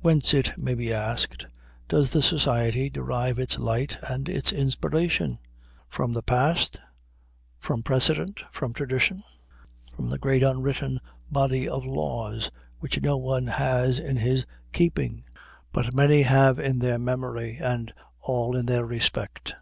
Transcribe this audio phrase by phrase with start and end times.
[0.00, 1.46] Whence, it may be asked,
[1.86, 5.38] does the society derive its light and its inspiration?
[5.86, 6.80] From the past,
[7.58, 9.20] from precedent, from tradition
[9.94, 10.98] from the great unwritten
[11.30, 15.24] body of laws which no one has in his keeping
[15.72, 19.56] but many have in their memory, and all in their respect.